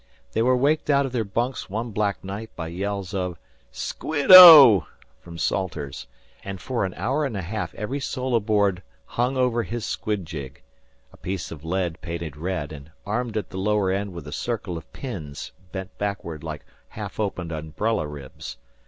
They 0.31 0.41
were 0.41 0.57
waked 0.57 0.89
out 0.89 1.05
of 1.05 1.11
their 1.11 1.23
bunks 1.23 1.69
one 1.69 1.91
black 1.91 2.23
night 2.23 2.49
by 2.55 2.69
yells 2.69 3.13
of 3.13 3.37
"Squid 3.71 4.31
O!" 4.31 4.87
from 5.19 5.37
Salters, 5.37 6.07
and 6.43 6.59
for 6.59 6.85
an 6.85 6.95
hour 6.95 7.23
and 7.23 7.37
a 7.37 7.43
half 7.43 7.75
every 7.75 7.99
soul 7.99 8.35
aboard 8.35 8.81
hung 9.05 9.37
over 9.37 9.61
his 9.61 9.85
squid 9.85 10.25
jig 10.25 10.63
a 11.13 11.17
piece 11.17 11.51
of 11.51 11.63
lead 11.63 12.01
painted 12.01 12.35
red 12.35 12.71
and 12.73 12.89
armed 13.05 13.37
at 13.37 13.51
the 13.51 13.59
lower 13.59 13.91
end 13.91 14.11
with 14.11 14.25
a 14.25 14.31
circle 14.31 14.75
of 14.75 14.91
pins 14.91 15.51
bent 15.71 15.95
backward 15.99 16.43
like 16.43 16.65
half 16.89 17.19
opened 17.19 17.51
umbrella 17.51 18.07
ribs. 18.07 18.57